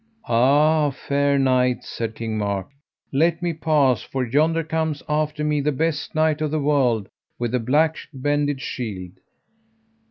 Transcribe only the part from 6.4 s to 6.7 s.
of the